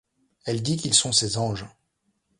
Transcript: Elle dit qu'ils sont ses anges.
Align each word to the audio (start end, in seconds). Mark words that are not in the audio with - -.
Elle 0.45 0.63
dit 0.63 0.77
qu'ils 0.77 0.95
sont 0.95 1.11
ses 1.11 1.37
anges. 1.37 1.67